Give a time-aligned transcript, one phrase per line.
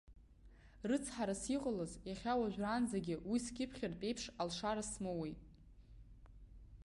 [0.89, 5.39] Рыцҳарас иҟалаз, иахьауажәраанӡагьы уи скьыԥхьыртә еиԥш алшара смоуит.